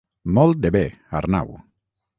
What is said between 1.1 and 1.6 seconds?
Arnau.